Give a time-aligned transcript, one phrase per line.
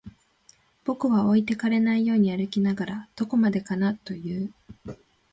[0.83, 4.51] 僕は置いてかれないように歩きながら、どこまでかなと言
[4.87, 4.95] う